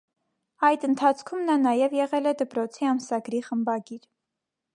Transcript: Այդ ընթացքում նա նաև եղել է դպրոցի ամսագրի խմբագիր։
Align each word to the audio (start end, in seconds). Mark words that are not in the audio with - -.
Այդ 0.69 0.85
ընթացքում 0.87 1.43
նա 1.49 1.57
նաև 1.65 1.93
եղել 1.99 2.31
է 2.33 2.37
դպրոցի 2.41 2.91
ամսագրի 2.95 3.43
խմբագիր։ 3.51 4.11